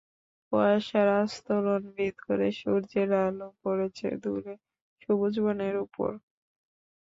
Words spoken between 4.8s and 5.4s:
সবুজ